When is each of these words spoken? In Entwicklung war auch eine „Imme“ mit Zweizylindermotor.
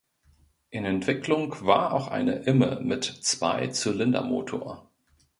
In 0.71 0.83
Entwicklung 0.85 1.55
war 1.63 1.93
auch 1.93 2.07
eine 2.07 2.37
„Imme“ 2.45 2.79
mit 2.81 3.03
Zweizylindermotor. 3.03 4.89